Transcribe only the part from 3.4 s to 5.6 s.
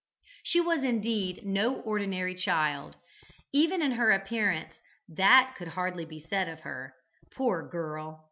Even in her appearance that